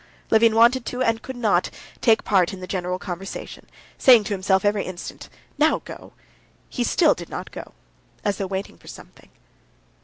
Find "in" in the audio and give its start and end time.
2.53-2.59